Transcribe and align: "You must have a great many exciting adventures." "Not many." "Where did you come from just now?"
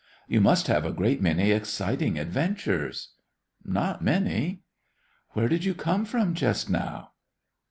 "You 0.27 0.41
must 0.41 0.65
have 0.65 0.83
a 0.83 0.91
great 0.91 1.21
many 1.21 1.51
exciting 1.51 2.17
adventures." 2.17 3.09
"Not 3.63 4.03
many." 4.03 4.63
"Where 5.33 5.47
did 5.47 5.63
you 5.63 5.75
come 5.75 6.05
from 6.05 6.33
just 6.33 6.71
now?" 6.71 7.11